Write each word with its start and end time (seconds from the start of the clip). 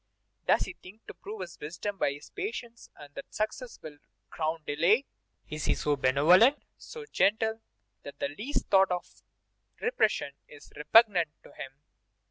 Does 0.47 0.63
he 0.63 0.73
think 0.73 1.05
to 1.05 1.13
prove 1.13 1.41
his 1.41 1.59
wisdom 1.61 1.99
by 1.99 2.11
his 2.13 2.31
patience, 2.31 2.89
and 2.95 3.13
that 3.13 3.31
success 3.35 3.79
will 3.83 3.99
crown 4.31 4.63
delay? 4.65 5.05
Is 5.47 5.65
he 5.65 5.75
so 5.75 5.95
benevolent, 5.95 6.57
so 6.75 7.05
gentle, 7.11 7.61
that 8.01 8.17
the 8.17 8.29
least 8.29 8.65
thought 8.71 8.89
of 8.89 9.21
repression 9.79 10.31
is 10.47 10.73
repugnant 10.75 11.29
to 11.43 11.53
him? 11.53 11.73